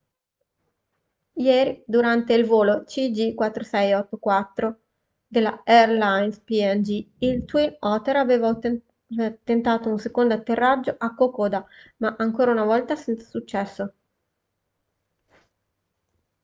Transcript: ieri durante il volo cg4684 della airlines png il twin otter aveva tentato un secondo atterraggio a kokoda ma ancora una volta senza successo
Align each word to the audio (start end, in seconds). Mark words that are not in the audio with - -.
ieri 1.35 1.83
durante 1.85 2.33
il 2.33 2.43
volo 2.43 2.85
cg4684 2.87 4.73
della 5.27 5.61
airlines 5.63 6.39
png 6.39 7.07
il 7.19 7.45
twin 7.45 7.75
otter 7.81 8.15
aveva 8.15 8.51
tentato 9.43 9.89
un 9.91 9.99
secondo 9.99 10.33
atterraggio 10.33 10.95
a 10.97 11.13
kokoda 11.13 11.63
ma 11.97 12.15
ancora 12.17 12.49
una 12.51 12.63
volta 12.63 12.95
senza 12.95 13.27
successo 13.29 13.93